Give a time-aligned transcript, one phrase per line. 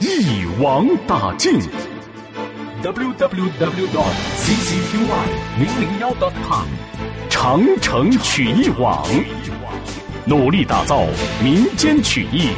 [0.00, 1.60] 一网打尽。
[2.82, 4.96] www dot ccqy
[5.58, 6.66] 零零幺 dot com。
[7.28, 9.06] 长城曲艺网，
[10.24, 11.04] 努力打造
[11.42, 12.48] 民间曲艺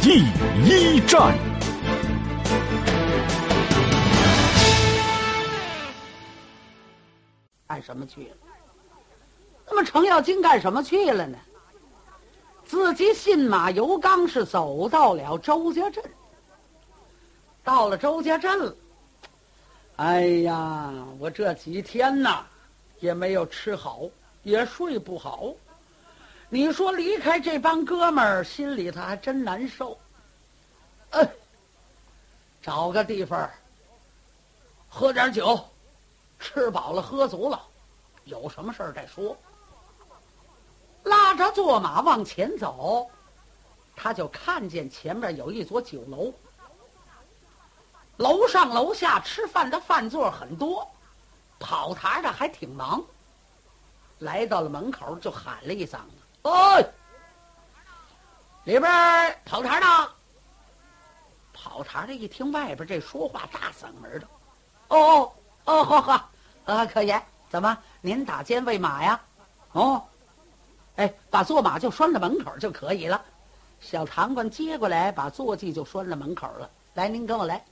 [0.00, 0.22] 第
[0.64, 1.36] 一站。
[7.66, 8.36] 干什么去了？
[9.66, 11.36] 那么程咬金干什么去了呢？
[12.64, 16.04] 自己信马由缰，是走到了周家镇。
[17.70, 18.74] 到了周家镇了，
[19.94, 22.44] 哎呀，我这几天呐。
[22.98, 24.02] 也没有吃好，
[24.42, 25.54] 也睡不好。
[26.50, 29.96] 你说离开这帮哥们儿，心里头还真难受。
[31.10, 31.26] 哎，
[32.60, 33.48] 找个地方
[34.86, 35.58] 喝点酒，
[36.40, 37.62] 吃饱了喝足了，
[38.24, 39.34] 有什么事儿再说。
[41.04, 43.08] 拉着坐马往前走，
[43.96, 46.30] 他就看见前面有一座酒楼，
[48.20, 50.86] 楼上楼下吃饭的饭座很多。
[51.58, 53.02] 跑堂的还挺忙，
[54.18, 56.86] 来到了门口就喊了一嗓子：“哎，
[58.64, 60.10] 里边跑堂的！”
[61.52, 64.26] 跑堂的一听外边这说话大嗓门的
[64.88, 65.32] ：“哦
[65.64, 66.30] 哦哦，好好，
[66.66, 69.20] 啊，可言，怎么您打尖喂马呀？
[69.72, 70.02] 哦，
[70.96, 73.20] 哎，把坐马就拴在门口就可以了。
[73.80, 76.70] 小堂官接过来，把坐骑就拴在门口了。
[76.94, 77.62] 来，您跟我来，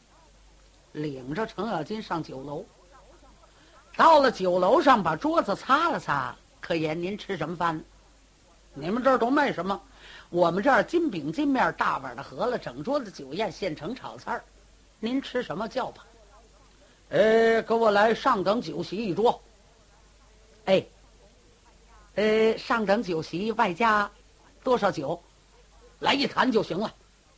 [0.93, 2.65] 领着程咬金上酒楼。”
[3.97, 6.35] 到了酒楼上，把桌子擦了擦。
[6.61, 7.83] 可言您吃什么饭？
[8.75, 9.81] 你们这儿都卖什么？
[10.31, 14.45] 我们这儿金饼、金面、大碗的饸饹，整桌子酒宴，现成炒菜儿。
[15.01, 16.07] 您吃什么叫吧？
[17.09, 19.41] 呃，给我来上等酒席一桌。
[20.67, 20.87] 哎，
[22.17, 24.09] 呃，上等酒席外加
[24.63, 25.21] 多少酒？
[26.01, 26.95] 来一坛就行了。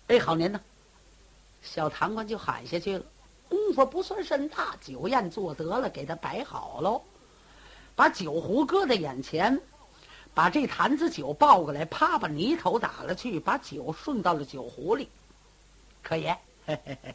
[0.09, 0.61] 哎，好您呢？
[1.63, 3.05] 小堂官就喊下去了。
[3.71, 7.01] 功夫不算甚大，酒宴做得了，给他摆好喽，
[7.95, 9.61] 把酒壶搁在眼前，
[10.35, 15.09] 把这坛子酒抱过来，啪把泥头打了去，把酒顺到了酒壶里。
[16.03, 16.37] 可爷，
[16.67, 17.15] 嘿嘿嘿，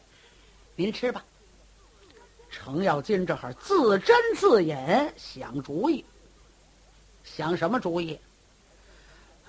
[0.76, 1.22] 您吃吧。
[2.48, 4.74] 程咬金这会儿自斟自饮，
[5.18, 6.02] 想主意。
[7.22, 8.18] 想什么主意？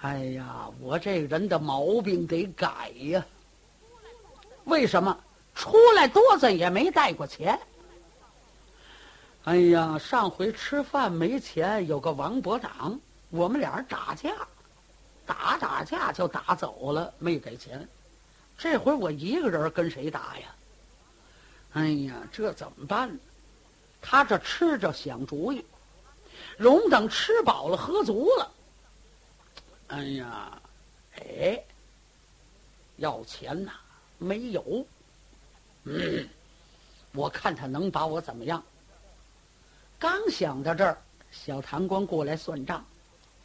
[0.02, 3.26] 哎呀，我这人的毛病得改呀。
[4.66, 5.18] 为什么？
[5.58, 7.60] 出来多子也没带过钱。
[9.46, 13.00] 哎呀，上回吃饭没钱，有个王伯长，
[13.32, 14.36] 我们俩人打架，
[15.26, 17.88] 打打架就打走了，没给钱。
[18.56, 20.56] 这回我一个人跟谁打呀？
[21.74, 23.18] 哎呀，这怎么办？
[24.00, 25.66] 他这吃着想主意，
[26.56, 28.52] 容等吃饱了喝足了。
[29.88, 30.62] 哎呀，
[31.16, 31.64] 哎，
[32.98, 33.72] 要钱呐？
[34.20, 34.86] 没有。
[35.88, 36.28] 嗯，
[37.14, 38.62] 我看他能把我怎么样？
[39.98, 40.98] 刚想到这儿，
[41.32, 42.86] 小堂官过来算账。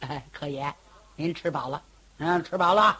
[0.01, 0.71] 哎，可爷，
[1.15, 1.81] 您吃饱了？
[2.17, 2.99] 嗯，吃饱了。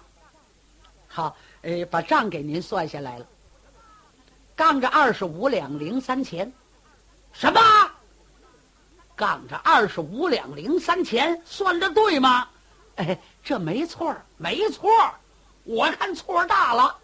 [1.08, 3.28] 好，呃，把账给您算下来了。
[4.56, 6.52] 杠着二十五两零三钱。
[7.34, 7.62] 什么？
[9.16, 12.48] 杠着二十五两零三钱，算的对吗？
[12.96, 14.90] 哎，这没错没错
[15.64, 16.98] 我看错大了。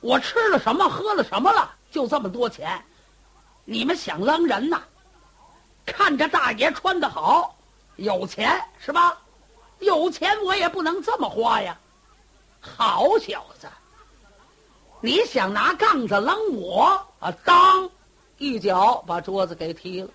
[0.00, 1.70] 我吃了什么，喝了什么了？
[1.90, 2.82] 就这么多钱，
[3.64, 4.82] 你们想扔人呐？
[5.86, 7.56] 看着大爷穿的好，
[7.96, 9.18] 有钱是吧？
[9.80, 11.78] 有钱我也不能这么花呀！
[12.60, 13.68] 好小子，
[15.00, 17.32] 你想拿杠子扔我啊？
[17.44, 17.88] 当，
[18.38, 20.10] 一脚把桌子给踢了，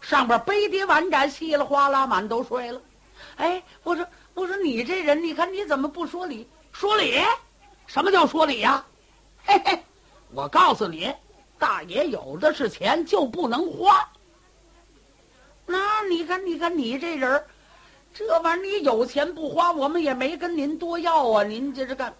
[0.00, 2.80] 上边杯碟碗盏稀里哗啦满都碎了。
[3.36, 6.48] 哎，我说我说你这人，你看你怎么不说理？
[6.72, 7.20] 说理？
[7.86, 8.84] 什么叫说理呀？
[9.46, 9.78] 嘿嘿，
[10.32, 11.12] 我告诉你，
[11.58, 14.08] 大爷有的是钱，就不能花。
[15.66, 17.44] 那你看，你看你这人，
[18.14, 21.42] 这玩意儿你有钱不花，我们也没跟您多要啊。
[21.42, 22.12] 您这是干，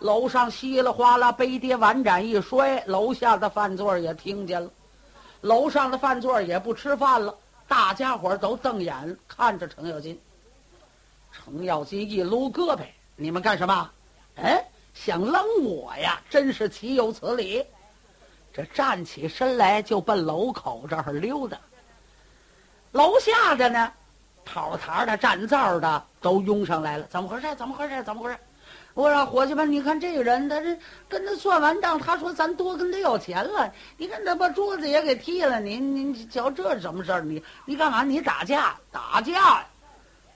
[0.00, 4.68] 楼上稀里哗啦杯碟碗盏一摔，楼下的饭座也听见了，
[5.42, 7.32] 楼上的饭座也不吃饭了，
[7.68, 10.20] 大家伙都瞪眼看着程咬金。
[11.30, 12.80] 程咬金一撸胳膊，
[13.14, 13.90] 你们干什么？
[14.36, 14.64] 哎。
[14.96, 17.62] 想扔我呀，真是岂有此理！
[18.50, 21.58] 这站起身来就奔楼口这儿溜达。
[22.92, 23.92] 楼下的呢，
[24.42, 27.04] 跑堂的、站灶的都拥上来了。
[27.10, 27.54] 怎么回事？
[27.56, 28.02] 怎么回事？
[28.04, 28.38] 怎么回事？
[28.94, 30.76] 我说伙计们，你看这个人，他这
[31.10, 33.70] 跟他算完账，他说咱多跟他要钱了。
[33.98, 37.20] 你看他把桌子也给踢了，你你瞧这什么事儿？
[37.20, 38.02] 你你干嘛？
[38.02, 38.74] 你打架？
[38.90, 39.62] 打架？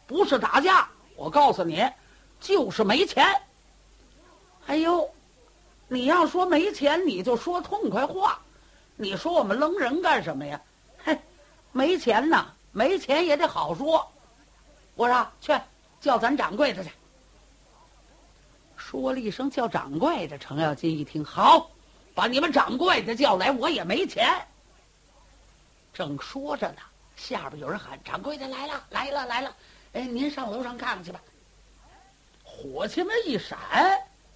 [0.06, 0.86] 不是打架，
[1.16, 1.82] 我告诉你，
[2.38, 3.26] 就是没钱。
[4.70, 5.11] 哎呦，
[5.88, 8.40] 你要说没钱，你就说痛快话。
[8.94, 10.61] 你说我们扔人干什么呀？
[11.05, 11.19] 嘿，
[11.72, 14.08] 没钱呐，没钱也得好说。
[14.94, 15.52] 我说去
[16.00, 16.90] 叫咱掌柜的去。
[18.76, 21.69] 说了一声叫掌柜的，程咬金一听，好，
[22.14, 24.31] 把你们掌柜的叫来，我也没钱。
[25.93, 26.82] 正说着呢，
[27.16, 29.56] 下边有人喊：“掌柜的来了，来了，来了！
[29.94, 31.20] 哎，您上楼上看看去吧。”
[32.44, 33.58] 伙计们一闪，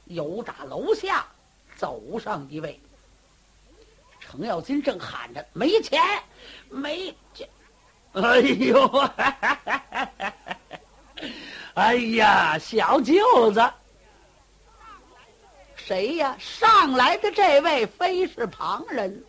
[0.07, 1.27] 由打楼下
[1.77, 2.81] 走上一位。
[4.21, 6.03] 程咬金正喊着：“没钱，
[6.69, 7.49] 没钱！”
[8.15, 9.11] 哎呦，
[11.75, 13.73] 哎呀，小舅子。
[15.77, 16.35] 谁呀？
[16.39, 19.23] 上来的这位非是旁人，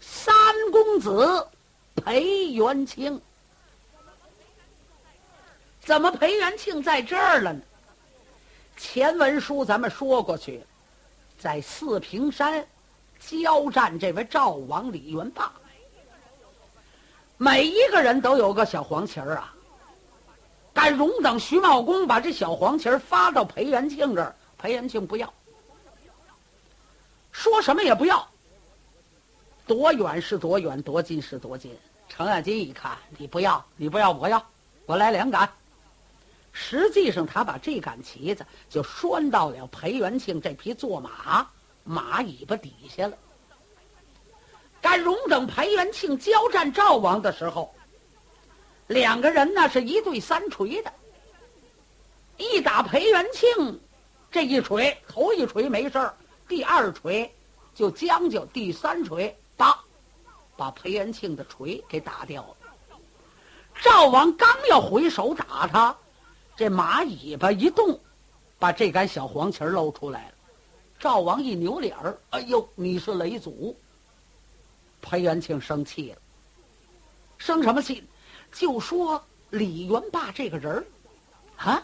[0.00, 0.34] 三
[0.70, 1.48] 公子
[1.96, 3.20] 裴元庆。
[5.80, 7.62] 怎么裴元庆在这儿了呢？
[8.80, 10.64] 前文书咱们说过去，
[11.38, 12.66] 在四平山
[13.18, 15.52] 交战这位赵王李元霸，
[17.36, 19.54] 每一个人都有个小黄旗儿啊。
[20.72, 25.30] 敢容等、徐茂公把这小黄旗儿发到裴元庆这儿，裴元庆不要。
[27.30, 28.26] 说什么也不要，
[29.66, 31.76] 多远是多远，多近是多近。
[32.08, 34.42] 程咬金一看，你不要，你不要，我要，
[34.86, 35.46] 我来两杆。
[36.52, 41.48] 实际上，他把这杆旗子就拴到了裴元庆这匹坐马
[41.84, 43.16] 马尾巴底下了。
[44.80, 47.74] 甘荣等裴元庆交战赵王的时候，
[48.86, 50.92] 两个人那是一对三锤的，
[52.38, 53.80] 一打裴元庆
[54.30, 56.14] 这一锤，头一锤没事儿。
[56.48, 57.32] 第二锤
[57.74, 59.78] 就将就，第三锤叭，
[60.56, 62.56] 把裴元庆的锤给打掉了。
[63.82, 65.96] 赵王刚要回手打他，
[66.60, 67.98] 这马尾巴一动，
[68.58, 70.34] 把这杆小黄旗露出来了。
[70.98, 73.74] 赵王一扭脸儿，哎呦，你是雷祖！
[75.00, 76.18] 裴元庆生气了，
[77.38, 78.04] 生什么气？
[78.52, 80.84] 就说李元霸这个人，
[81.56, 81.82] 啊。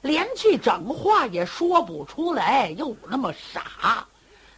[0.00, 4.08] 连句整话也说不出来，又那么傻，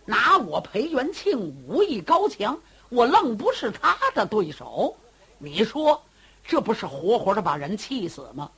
[0.05, 2.57] 拿我裴元庆武艺高强，
[2.91, 4.97] 我愣不是他的对手。
[5.37, 6.01] 你说
[6.45, 8.49] 这不是活活的把人气死吗？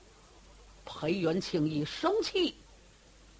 [0.92, 2.56] 裴元庆一生气，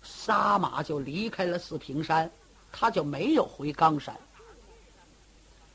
[0.02, 2.31] 撒马就离开了四平山，
[2.70, 4.17] 他就没有回冈山。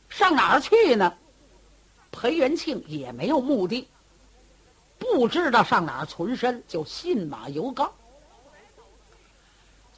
[0.07, 1.13] 上哪儿去呢？
[2.12, 3.88] 裴元庆也没有目的。
[4.98, 7.88] 不知道上哪儿存身，就信马由缰。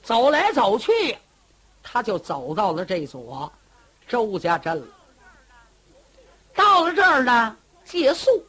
[0.01, 1.15] 走来走去，
[1.83, 3.51] 他就走到了这所
[4.07, 4.87] 周家镇了。
[6.55, 8.43] 到了这儿呢，借宿，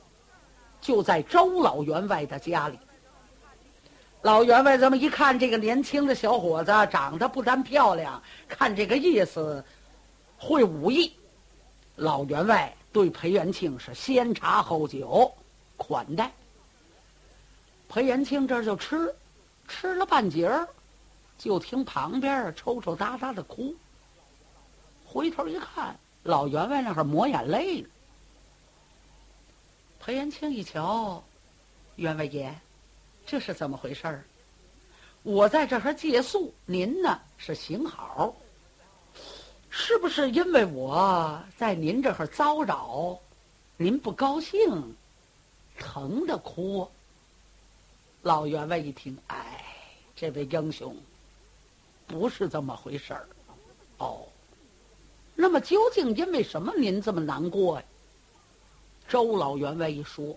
[0.80, 2.78] 就在周老员外的家里。
[4.22, 9.64] 老员外这么一看，这个年轻的小伙子长得不但漂亮，看这个意思，
[10.36, 11.14] 会武艺。
[11.94, 15.32] 老员外对裴元庆是先茶后酒，
[15.76, 16.30] 款待。
[17.88, 19.14] 裴元庆这就吃，
[19.68, 20.68] 吃了半截儿，
[21.38, 23.74] 就听旁边抽抽搭搭的哭。
[25.06, 27.88] 回头一看，老员外那会抹眼泪呢。
[30.00, 31.22] 裴元庆一瞧，
[31.96, 32.54] 员外爷，
[33.30, 34.24] 这是怎么回事儿？
[35.22, 38.34] 我在这儿借宿，您呢是行好，
[39.68, 43.18] 是不是因为我在您这儿遭扰，
[43.76, 44.96] 您不高兴，
[45.78, 46.90] 疼的哭？
[48.22, 49.62] 老员外一听，哎，
[50.16, 50.96] 这位英雄，
[52.06, 53.28] 不是这么回事儿，
[53.98, 54.26] 哦，
[55.34, 57.84] 那么究竟因为什么您这么难过呀？
[59.06, 60.34] 周老员外一说，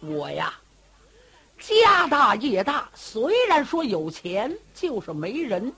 [0.00, 0.60] 我呀，
[1.58, 5.72] 家大业大，虽然说有钱，就是没人，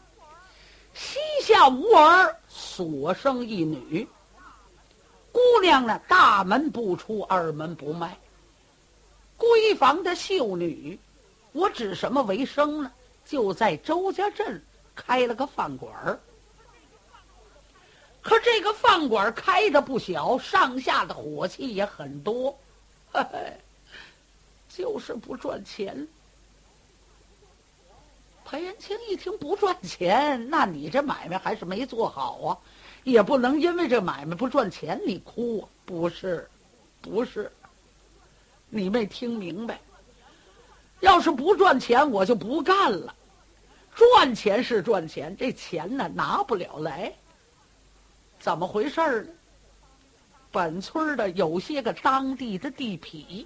[0.95, 4.07] 膝下无儿，所生一女，
[5.31, 8.17] 姑娘呢，大门不出，二门不迈。
[9.39, 10.99] 闺房的秀女，
[11.53, 12.91] 我指什么为生呢？
[13.25, 14.63] 就在周家镇
[14.95, 16.19] 开了个饭馆儿。
[18.23, 22.51] 可这个饭馆开的不小，上下的伙计也很多，
[23.13, 23.39] 呵 呵
[24.77, 26.07] 就是不赚钱。
[28.45, 32.59] 裴元清一听不赚钱，那你这买卖还是没做好啊！
[33.05, 35.69] 也不能因为这买卖不赚钱你哭啊！
[35.87, 36.47] 不是，
[37.01, 37.51] 不是，
[38.69, 39.81] 你没听明白。
[41.01, 43.15] 要是不赚钱，我就不干了。
[43.95, 47.13] 赚钱是赚钱，这钱呢拿不了来。
[48.39, 49.33] 怎么回事呢？
[50.53, 53.45] 本村的有些个当地的地痞，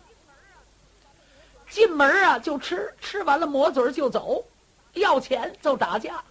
[1.71, 4.45] 进门啊就吃，吃完了抹嘴就走，
[4.95, 6.23] 要钱就打架。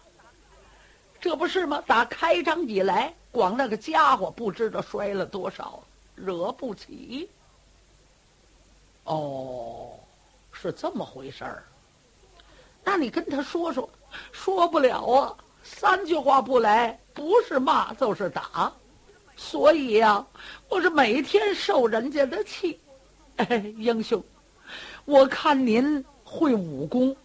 [1.20, 1.82] 这不是吗？
[1.88, 5.82] 打开张以来，光那个家伙不知道摔了多少，
[6.16, 7.30] 惹不起。
[9.06, 9.92] 哦，
[10.52, 11.64] 是这么回事儿。
[12.84, 13.90] 那你跟他说说，
[14.32, 18.72] 说不了啊，三句话不来，不是骂就是打。
[19.36, 20.26] 所以呀，
[20.68, 22.80] 我是每天受人家的气。
[23.38, 24.22] 哎，英雄，
[25.10, 27.16] 我看您会武功。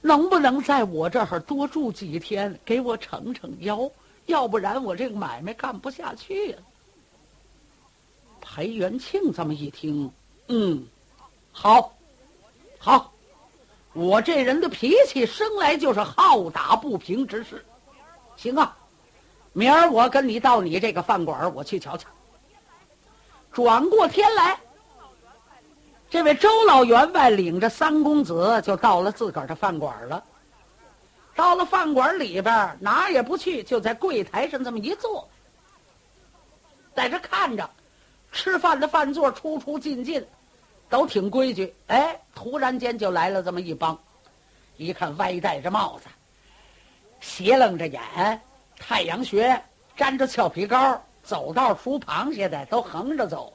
[0.00, 3.90] 能不能在我这儿多住几天，给我撑撑腰？
[4.24, 6.62] 要不然我这个买卖干不下去了。
[8.40, 10.10] 裴元庆这么一听，
[10.48, 10.86] 嗯，
[11.52, 11.94] 好，
[12.78, 13.12] 好，
[13.92, 17.62] 我这人的脾气生来就是好打不平之事。
[18.36, 18.74] 行啊，
[19.52, 22.08] 明儿我跟你到你这个饭馆，我去瞧瞧。
[23.52, 24.58] 转过天来。
[26.14, 30.22] 这位周老员外领着三公子就到了自个儿的饭馆了。
[31.34, 35.28] 到了饭馆里边，哪也不去，就在柜台上这么一坐，
[36.94, 37.68] 在这看着，
[38.30, 40.24] 吃饭的饭座出出进进，
[40.88, 41.74] 都挺规矩。
[41.88, 43.98] 哎，突然间就来了这么一帮，
[44.76, 46.06] 一看歪戴着帽子，
[47.18, 48.40] 斜楞着眼，
[48.78, 49.60] 太阳穴
[49.96, 53.52] 粘着俏皮膏，走道数螃蟹的都横着走。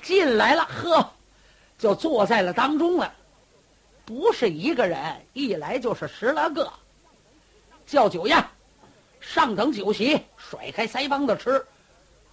[0.00, 1.10] 进来了，呵，
[1.78, 3.12] 就坐在了当中了。
[4.04, 4.98] 不是一个人，
[5.32, 6.70] 一来就是十来个。
[7.86, 8.44] 叫酒宴，
[9.20, 11.64] 上等酒席，甩开腮帮子吃。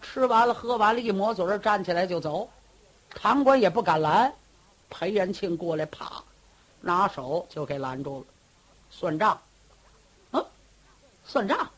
[0.02, 2.50] 吃完了，喝完了，一抹嘴站起来就走。
[3.10, 4.32] 堂官也不敢拦。
[4.90, 6.24] 裴元庆过来，啪，
[6.80, 8.26] 拿手就给拦住了。
[8.90, 9.40] 算账，
[10.32, 10.42] 啊，
[11.26, 11.70] 算账，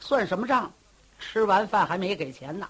[0.00, 0.72] 算什么账？
[1.20, 2.68] 吃完饭还没给钱呢。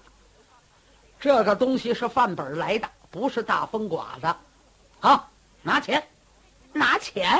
[1.23, 4.37] 这个东西是范本来的，不是大风刮的。
[4.99, 5.29] 好，
[5.61, 6.05] 拿钱，
[6.73, 7.39] 拿钱。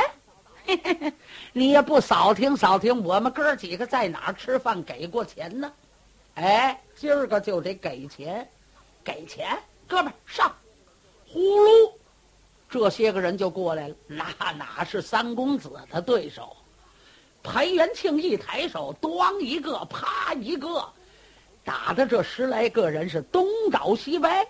[1.51, 5.69] 你也不扫听扫听，我们哥几个在哪儿吃饭给过钱呢？
[6.35, 8.49] 哎，今儿个就得给钱，
[9.03, 10.55] 给钱，哥们上。
[11.27, 11.91] 呼噜，
[12.69, 13.95] 这些个人就过来了。
[14.07, 16.55] 那哪是三公子的对手？
[17.43, 20.89] 裴元庆一抬手，咣一个，啪一个。
[21.63, 24.45] 打的这十来个人是东倒西歪，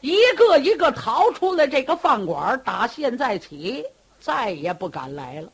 [0.00, 2.60] 一个一个逃出了这个饭馆。
[2.64, 3.84] 打现在起，
[4.20, 5.52] 再也不敢来了。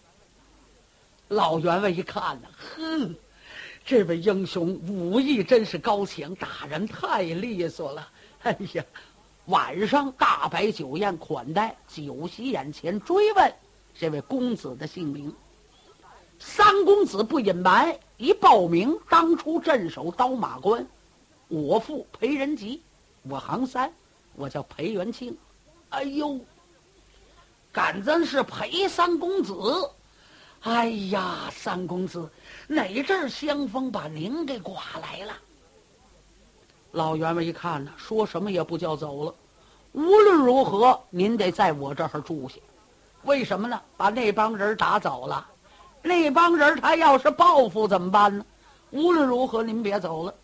[1.28, 3.14] 老员外一看呢，哼，
[3.84, 8.08] 这位英雄武艺真是高强，打人太利索了。
[8.42, 8.84] 哎呀，
[9.46, 13.52] 晚上大摆酒宴款待，酒席眼前追问
[13.94, 15.34] 这位公子的姓名。
[16.38, 20.84] 三公子不隐瞒，一报名，当初镇守刀马关，
[21.46, 22.82] 我父裴仁吉，
[23.22, 23.92] 我行三，
[24.34, 25.38] 我叫裴元庆。
[25.90, 26.40] 哎呦，
[27.70, 29.54] 敢真是裴三公子！
[30.62, 32.28] 哎呀，三公子，
[32.66, 35.32] 哪阵香风把您给刮来了？
[36.90, 39.34] 老员外一看呢，说什么也不叫走了。
[39.92, 42.56] 无论如何，您得在我这儿住下。
[43.22, 43.80] 为什么呢？
[43.96, 45.46] 把那帮人打走了。
[46.02, 48.44] 那帮人他要是报复怎么办呢？
[48.90, 50.34] 无论如何，您别走了。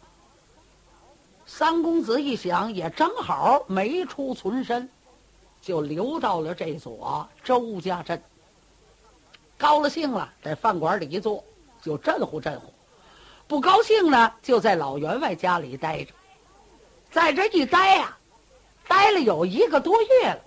[1.47, 4.89] 三公子一想，也正好没出存身，
[5.63, 8.23] 就留到了这所周家镇。
[9.57, 11.43] 高了兴了，在饭馆里一坐，
[11.81, 12.67] 就震呼震呼；
[13.47, 16.13] 不高兴呢，就在老员外家里待着。
[17.11, 18.17] 在这一待呀，
[18.89, 20.41] 待了有一个多月了。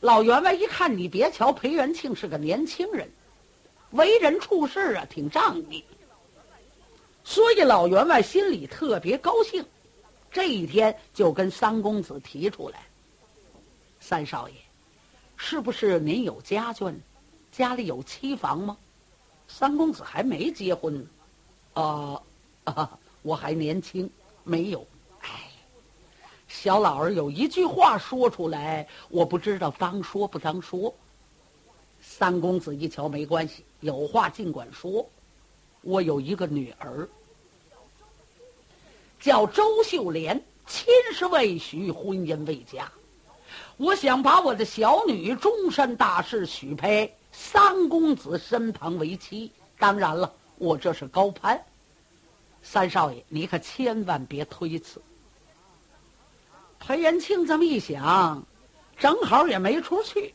[0.00, 3.10] 老员外一看，你别瞧裴元庆是个年轻人。
[3.92, 5.84] 为人处事啊，挺仗义，
[7.24, 9.64] 所以老员外心里特别高兴。
[10.30, 12.86] 这一天就跟三公子提出来
[14.00, 14.54] ：“三少爷，
[15.36, 16.94] 是不是您有家眷？
[17.50, 18.76] 家里有妻房吗？”
[19.46, 21.06] 三公子还没结婚呢，
[21.74, 22.22] 啊
[22.64, 24.08] 啊，我还年轻，
[24.42, 24.86] 没有。
[25.20, 25.28] 哎，
[26.48, 30.94] 小老儿有一句话说出来，我不知道当说不当说。
[32.00, 35.06] 三公子一瞧，没关系，有话尽管说。
[35.82, 37.08] 我有一个女儿，
[39.20, 42.90] 叫周秀莲，亲事未许，婚姻未嫁。
[43.76, 49.50] 我想把我的小女终身大事许配三公子身旁为妻。
[49.76, 51.60] 当然了，我这是高攀。
[52.62, 55.02] 三少爷，你可千万别推辞。
[56.78, 58.40] 裴元庆这么一想，
[58.96, 60.32] 正好也没处去。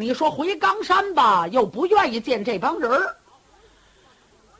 [0.00, 3.16] 你说回冈山吧，又不愿意见这帮人儿。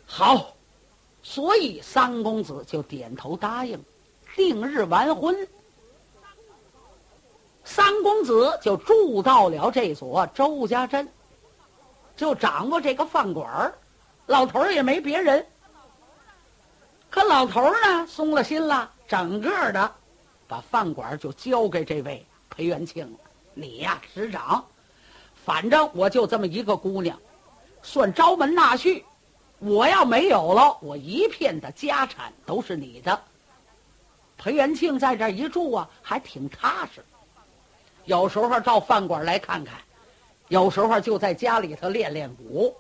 [0.05, 0.53] 好，
[1.23, 3.81] 所以三公子就点头答应，
[4.35, 5.47] 定日完婚。
[7.63, 11.09] 三公子就住到了这所周家镇，
[12.17, 13.79] 就掌握这个饭馆儿，
[14.27, 15.47] 老头儿也没别人。
[17.09, 19.95] 可老头儿呢，松了心了，整个的
[20.49, 23.17] 把饭馆就交给这位裴元庆。
[23.55, 24.67] 你呀，执掌，
[25.49, 27.19] 反正我就这么一个姑娘，
[27.83, 29.03] 算招门纳婿。
[29.61, 33.19] 我要没有了，我一片的家产都是你的。
[34.37, 37.03] 裴元庆在这一住啊，还挺踏实。
[38.05, 39.77] 有时候到饭馆来看看，
[40.49, 42.77] 有时候就在家里头练练武。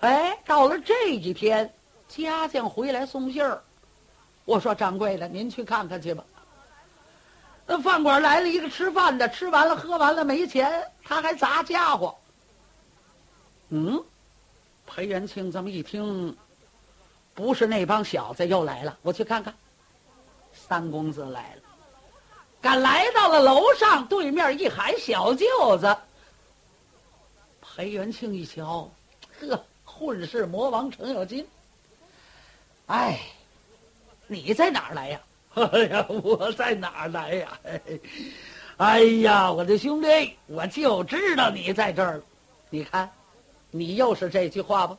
[0.00, 1.72] 哎，到了这几天，
[2.06, 3.62] 家将回来送信儿，
[4.44, 6.22] 我说掌柜的，您去看看去吧。
[7.72, 12.12] 那饭馆来了一个吃饭的，吃完了喝完了没钱，他还砸家伙。
[13.68, 14.02] 嗯，
[14.84, 16.36] 裴元庆这么一听，
[17.32, 19.54] 不是那帮小子又来了，我去看看。
[20.52, 21.62] 三公子来了。
[22.60, 25.96] 赶来到了楼上，对面一喊：“小舅子！”
[27.62, 28.90] 裴元庆一瞧，
[29.38, 31.46] 呵，混世魔王程咬金。
[32.86, 33.20] 哎，
[34.26, 35.20] 你在哪儿来呀？
[35.54, 37.58] 哎呀，我在哪儿来呀？
[38.76, 42.22] 哎呀，我的兄弟，我就知道你在这儿。
[42.70, 43.10] 你看，
[43.70, 44.96] 你又是这句话吧？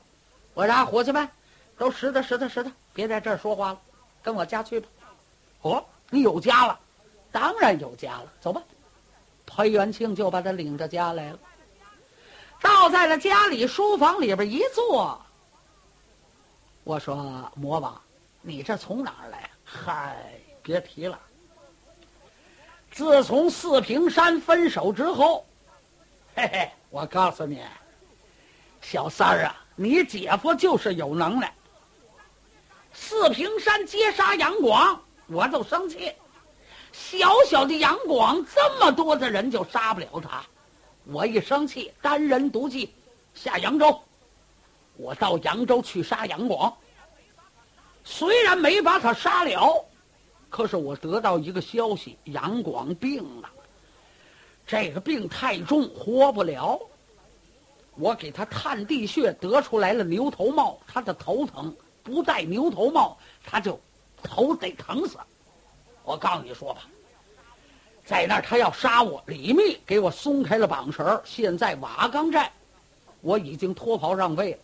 [0.53, 1.27] 我让伙计们
[1.77, 3.79] 都拾掇拾掇拾掇，别在这儿说话了，
[4.21, 4.87] 跟我家去吧。
[5.61, 6.77] 哦，你有家了。
[7.31, 8.61] 当然有家了，走吧。
[9.45, 11.39] 裴元庆就把他领着家来了，
[12.61, 15.19] 到在了家里书房里边一坐。
[16.83, 17.99] 我说魔王，
[18.41, 19.49] 你这从哪儿来？
[19.63, 20.17] 嗨，
[20.61, 21.19] 别提了。
[22.91, 25.45] 自从四平山分手之后，
[26.35, 27.61] 嘿嘿，我告诉你，
[28.81, 31.53] 小三儿啊，你姐夫就是有能耐。
[32.93, 36.13] 四平山接杀杨广，我都生气。
[36.91, 40.43] 小小的杨广，这么多的人就杀不了他。
[41.05, 42.93] 我一生气，单人独骑
[43.33, 43.97] 下扬州。
[44.97, 46.75] 我到扬州去杀杨广。
[48.03, 49.85] 虽然没把他杀了，
[50.51, 53.49] 可是我得到一个消息：杨广病了。
[54.67, 56.79] 这个病太重，活不了。
[57.95, 60.77] 我给他探地穴，得出来了牛头帽。
[60.85, 63.79] 他的头疼，不戴牛头帽，他就
[64.21, 65.17] 头得疼死。
[66.03, 66.81] 我告诉你说吧，
[68.03, 72.51] 在那儿他要杀我，李密给我松开了绑绳儿现在瓦岗寨，
[73.21, 74.59] 我已经脱袍让位了。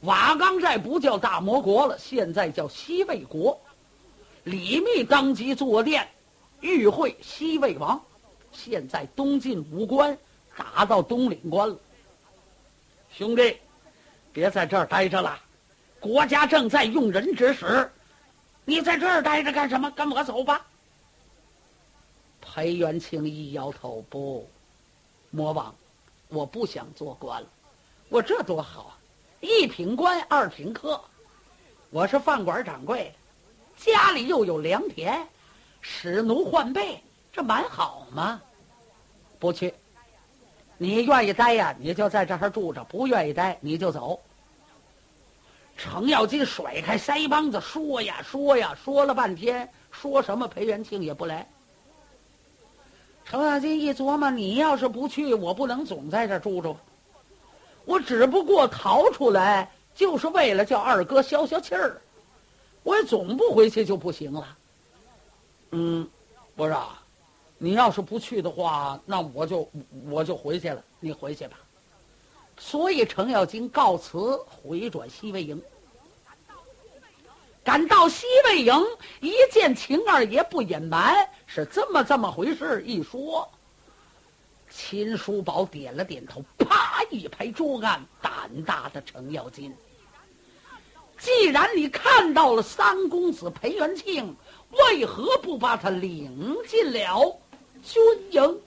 [0.00, 3.60] 瓦岗寨不叫大魔国了，现在叫西魏国。
[4.44, 6.08] 李密当即坐殿，
[6.60, 8.00] 与会西魏王。
[8.50, 10.16] 现在东晋武关
[10.56, 11.76] 打到东岭关了。
[13.10, 13.56] 兄弟，
[14.32, 15.38] 别在这儿待着了，
[16.00, 17.90] 国家正在用人之时。
[18.64, 19.90] 你在这儿待着干什么？
[19.90, 20.64] 跟我走吧。
[22.40, 24.48] 裴元庆一摇头，不，
[25.30, 25.74] 魔王，
[26.28, 27.48] 我不想做官了。
[28.08, 28.98] 我这多好啊，
[29.40, 31.00] 一品官，二品客。
[31.90, 33.12] 我是饭馆掌柜，
[33.84, 35.26] 家里又有良田，
[35.80, 38.40] 使奴换备，这蛮好吗？
[39.40, 39.74] 不去。
[40.78, 44.20] 你愿意待呀，你就在这儿住着；不愿意待，你就走。
[45.76, 51.44] 程咬金甩开腮帮子说呀说呀，说了半天，说什么裴元庆也不来。
[53.24, 56.76] 程咬金一琢磨，你要是不去，我不能总在这儿住着。
[57.84, 62.00] 我只不过逃出来，就是为了叫二哥消消气儿。
[62.82, 64.58] 我也总不回去就不行了。
[65.70, 66.08] 嗯，
[66.56, 66.88] 我说，
[67.58, 69.68] 你要是不去的话，那我就
[70.10, 70.82] 我就回去了。
[71.00, 71.58] 你回去吧。
[72.58, 75.60] 所以程咬金告辞，回转西魏营。
[77.64, 78.74] 赶到西魏营，
[79.20, 81.14] 一见秦二爷，不隐瞒，
[81.46, 82.82] 是这么这么回事。
[82.84, 83.48] 一说，
[84.68, 89.72] 秦叔宝点了点头，啪一拍桌案：“胆大的程咬金，
[91.22, 94.34] 既然你看到了三公子裴元庆，
[94.70, 97.38] 为何不把他领进了
[97.84, 98.60] 军营？”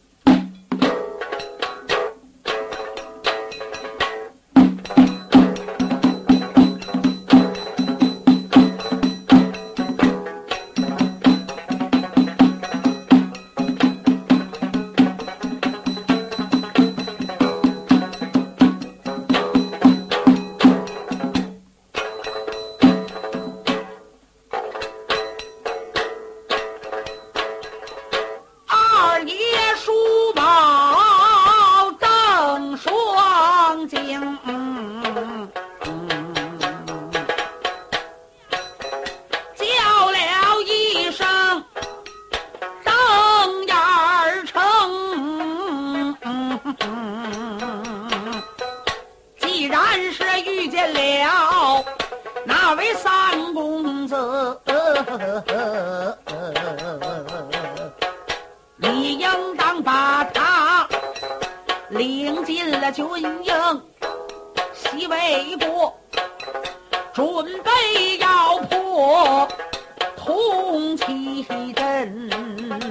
[71.44, 72.30] 通气阵。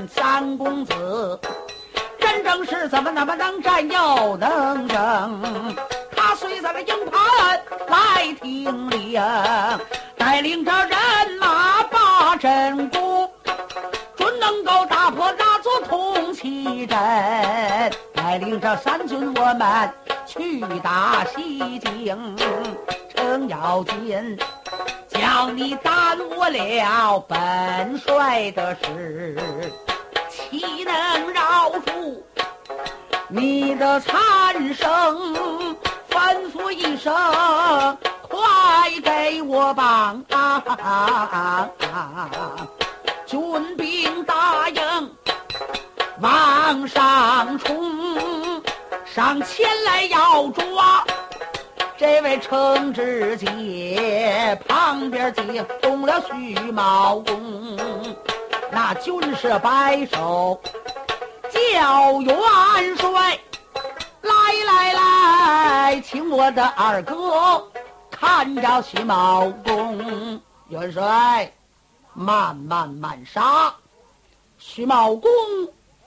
[0.08, 1.40] 三公子
[2.20, 5.74] 真正是怎么那么能战又能争？
[6.14, 9.22] 他随在那营盘来听令，
[10.18, 10.98] 带领着人
[11.40, 13.30] 马把阵攻，
[14.16, 16.98] 准能够打破那座通气阵。
[18.14, 19.90] 带领着三军我们
[20.26, 22.36] 去打西京，
[23.14, 24.38] 程咬金，
[25.34, 29.36] 叫你耽误了本帅的事，
[30.30, 32.22] 岂能饶恕
[33.26, 35.34] 你的残生？
[36.08, 37.12] 吩咐一声，
[38.28, 38.38] 快
[39.02, 40.24] 给我绑！
[43.26, 45.16] 军兵大营
[46.20, 48.62] 往上冲，
[49.04, 51.04] 上前来要抓
[51.96, 57.78] 这位程知节，旁边接动了徐茂公，
[58.72, 60.60] 那军士摆手
[61.52, 63.38] 叫元帅。
[64.22, 64.32] 来
[64.66, 67.64] 来来，请我的二哥
[68.10, 71.52] 看着徐茂公元帅，
[72.12, 73.72] 慢慢慢杀。
[74.58, 75.30] 徐茂公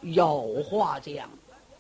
[0.01, 1.15] 有话讲。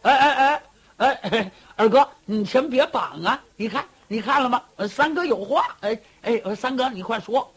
[0.03, 0.61] 哎哎哎
[0.97, 3.39] 哎，二哥，你先别绑啊！
[3.55, 4.63] 你看，你看了吗？
[4.77, 5.75] 呃三哥有话。
[5.81, 7.49] 哎哎，三哥，你快说。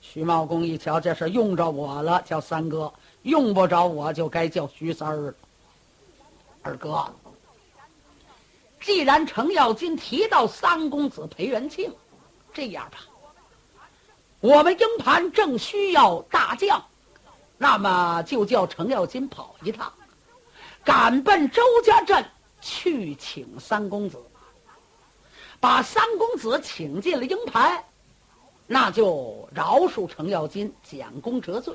[0.00, 5.34] 徐茂公一瞧，这是用着我了，叫三哥；用不着我，就该叫徐三儿。
[6.62, 7.04] 二哥。
[8.82, 11.90] 既然程咬金提到三公子裴元庆，
[12.52, 12.98] 这样吧，
[14.40, 16.84] 我们营盘正需要大将，
[17.56, 19.90] 那么就叫程咬金跑一趟，
[20.84, 22.22] 赶奔周家镇
[22.60, 24.22] 去请三公子，
[25.64, 27.82] 把三公子请进了鹰盘，
[28.66, 31.72] 那就饶恕程咬金将功折罪；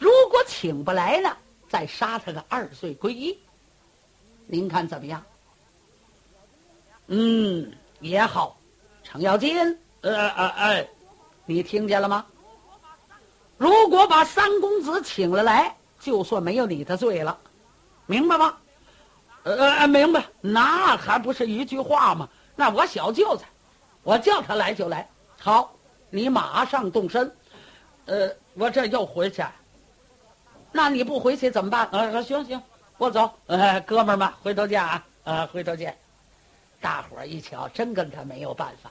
[0.00, 1.36] 如果请不来呢，
[1.68, 3.38] 再杀他个二罪归一。
[4.46, 5.22] 您看怎么样？
[7.06, 8.58] 嗯，也好，
[9.04, 10.88] 程咬金，呃呃哎，
[11.46, 12.26] 你听见了吗？
[13.58, 17.38] 如果把三公子请了来，就算没有你的罪了，
[18.06, 18.56] 明白吗？
[19.44, 20.24] 呃呃，明白。
[20.40, 22.28] 那还不是一句话吗？
[22.58, 23.44] 那我小舅子，
[24.02, 25.08] 我叫他来就来。
[25.38, 25.72] 好，
[26.10, 27.32] 你马上动身。
[28.06, 29.44] 呃，我这又回去，
[30.72, 31.88] 那你不回去怎么办？
[31.92, 32.60] 呃，行行，
[32.96, 33.30] 我走。
[33.46, 35.06] 呃，哥们儿们，回头见啊！
[35.22, 35.96] 啊，回头见。
[36.80, 38.90] 大伙儿一瞧，真跟他没有办法。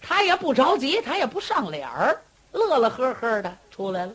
[0.00, 2.18] 他也不着急，他也不上脸儿，
[2.52, 4.12] 乐乐呵呵的出来了。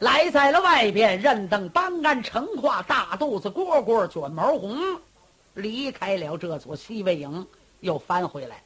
[0.00, 4.76] 来在了外边，任登帮鞍成胯，大肚子蝈蝈卷毛红，
[5.54, 7.46] 离开了这座西魏营，
[7.80, 8.62] 又翻回来，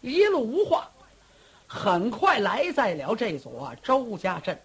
[0.00, 0.90] 一路无话，
[1.66, 4.60] 很快来在了这座周家镇。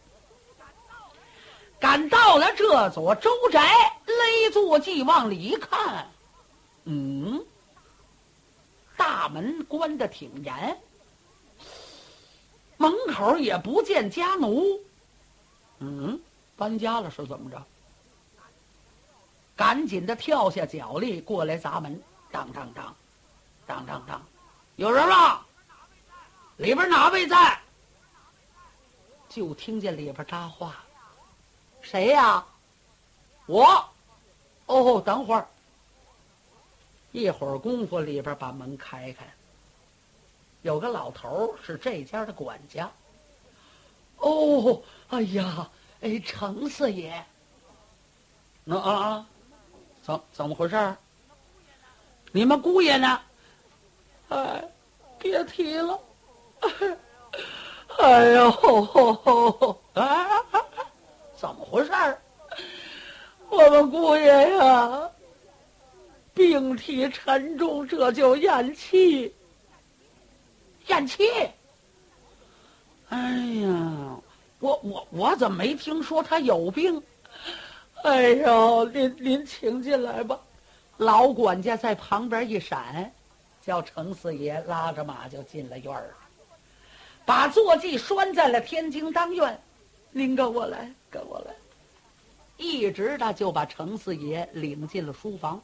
[1.79, 3.59] 赶到了这座周宅，
[4.05, 6.07] 勒坐骑往里一看，
[6.85, 7.43] 嗯，
[8.95, 10.79] 大门关的挺严，
[12.77, 14.79] 门口也不见家奴，
[15.79, 16.21] 嗯，
[16.55, 17.65] 搬家了是怎么着？
[19.61, 22.95] 赶紧的跳下脚力过来砸门，当当当，
[23.67, 24.19] 当当当，
[24.75, 25.41] 有人吗？
[26.57, 27.59] 里边哪位在？
[29.29, 30.83] 就听见里边搭话。
[31.79, 32.43] 谁呀？
[33.45, 33.87] 我。
[34.65, 35.47] 哦，等会儿。
[37.11, 39.31] 一会儿功夫，里边把门开开，
[40.63, 42.89] 有个老头是这家的管家。
[44.17, 45.69] 哦，哎呀，
[46.01, 47.23] 哎，程四爷。
[48.63, 49.25] 那啊啊，
[50.01, 50.95] 怎怎么回事？
[52.31, 53.19] 你们姑爷呢？
[54.29, 54.63] 哎，
[55.19, 55.99] 别提了。
[57.99, 60.27] 哎呦，啊！
[61.35, 61.91] 怎么回事？
[63.49, 65.09] 我们姑爷呀，
[66.33, 69.35] 病体沉重，这就咽气。
[70.87, 71.29] 咽气？
[73.09, 73.17] 哎
[73.61, 74.17] 呀，
[74.59, 77.03] 我我我怎么没听说他有病？
[78.03, 80.39] 哎呦，您您请进来吧。
[80.97, 83.11] 老管家在旁边一闪，
[83.61, 86.15] 叫程四爷拉着马就进了院儿，
[87.25, 89.61] 把坐骑拴在了天津当院。
[90.11, 90.91] 您跟我来。
[91.11, 91.53] 跟我来，
[92.57, 95.61] 一直的就把程四爷领进了书房。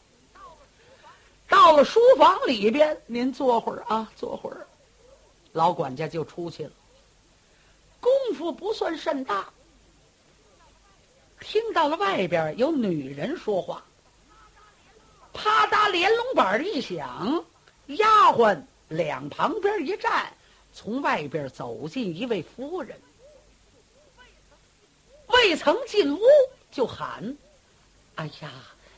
[1.47, 4.67] 到了书房里边，您坐会儿啊，坐会儿。
[5.54, 6.71] 老管家就出去了。
[8.02, 9.47] 功夫不算甚大，
[11.39, 13.84] 听到了外边有女人说话。
[15.34, 17.45] 啪嗒，连笼板一响，
[17.88, 20.34] 丫鬟两旁边一站，
[20.73, 23.00] 从外边走进一位夫人。
[25.28, 26.19] 未曾进屋
[26.71, 27.38] 就喊
[28.15, 28.52] ：“哎呀，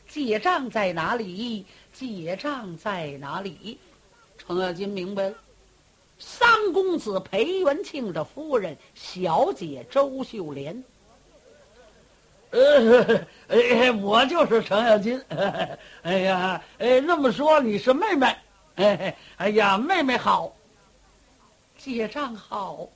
[0.08, 1.65] 结账在哪里？
[1.91, 3.78] 结账在哪里？”
[4.38, 5.36] 程咬金明白了，
[6.17, 10.82] 三公子裴元庆的夫人小姐周秀莲。
[12.51, 15.21] 呃， 哎，我就是程咬金。
[16.03, 18.35] 哎呀，哎，那么说你是妹妹？
[18.75, 20.53] 哎，哎呀，妹妹好，
[21.77, 22.88] 结账好。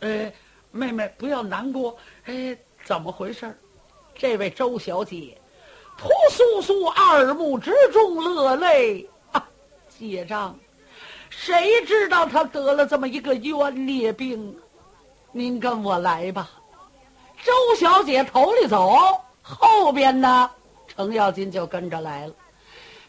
[0.00, 0.32] 哎，
[0.70, 1.96] 妹妹不要难过。
[2.24, 2.56] 哎。
[2.84, 3.56] 怎么回事？
[4.12, 5.38] 这位周小姐，
[5.96, 9.48] 扑簌簌二目之中落泪啊！
[9.88, 10.58] 结账，
[11.30, 14.58] 谁知道她得了这么一个冤孽病？
[15.30, 16.50] 您跟我来吧。
[17.44, 20.50] 周小姐头里走，后边呢，
[20.86, 22.34] 程咬金就跟着来了。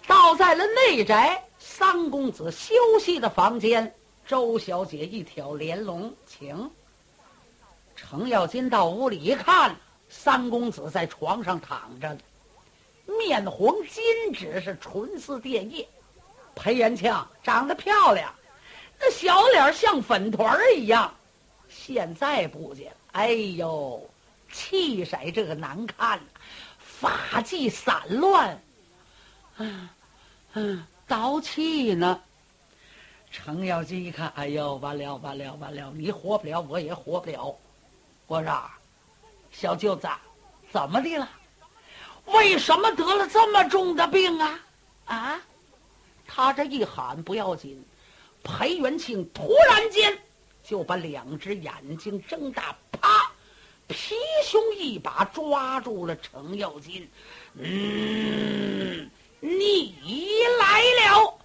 [0.07, 3.93] 到在了内宅三公子休息的房间，
[4.25, 6.69] 周小姐一挑帘笼，请。
[7.95, 9.75] 程咬金到屋里一看，
[10.09, 12.17] 三公子在床上躺着，
[13.05, 15.87] 面红金纸，是唇似电叶。
[16.55, 18.33] 裴元庆长得漂亮，
[18.99, 21.13] 那小脸像粉团儿一样。
[21.69, 24.07] 现在不见，哎呦，
[24.53, 26.21] 气色这个难看，
[26.77, 28.61] 发髻散乱，
[29.57, 29.89] 嗯
[30.53, 32.21] 嗯，倒气呢。
[33.31, 37.53] 程咬金一看，哎呦，完了完了完了，你活不了，我也活不了。
[38.27, 38.71] 我说
[39.51, 40.07] ：“小舅子，
[40.71, 41.27] 怎么的了？
[42.25, 44.59] 为什么得了这么重的病啊？
[45.05, 45.41] 啊！”
[46.25, 47.83] 他这一喊不要紧，
[48.43, 50.17] 裴元庆突然间
[50.63, 53.31] 就把两只眼睛睁大，啪，
[53.87, 57.09] 皮兄一把抓住了程咬金。
[57.55, 59.95] 嗯，你
[60.59, 61.37] 来了。